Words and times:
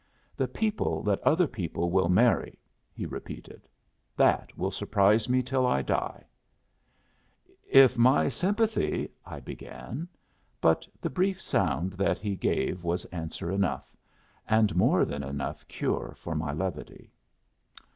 "The 0.35 0.47
people 0.47 1.03
that 1.03 1.19
other 1.21 1.45
people 1.45 1.91
will 1.91 2.09
marry," 2.09 2.57
he 2.91 3.05
repeated. 3.05 3.69
"That 4.17 4.57
will 4.57 4.71
surprise 4.71 5.29
me 5.29 5.43
till 5.43 5.67
I 5.67 5.83
die." 5.83 6.25
"If 7.69 7.99
my 7.99 8.27
sympathy" 8.27 9.11
I 9.35 9.39
began. 9.41 10.07
But 10.59 10.87
the 11.01 11.11
brief 11.11 11.39
sound 11.39 11.93
that 11.93 12.17
he 12.17 12.35
gave 12.35 12.83
was 12.83 13.05
answer 13.13 13.51
enough, 13.51 13.95
and 14.47 14.75
more 14.75 15.05
than 15.05 15.21
enough 15.21 15.67
cure 15.67 16.15
for 16.17 16.33
my 16.33 16.51
levity. 16.51 17.11